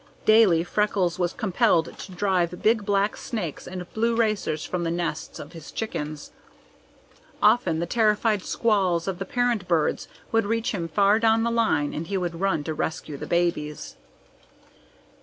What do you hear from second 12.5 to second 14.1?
to rescue the babies.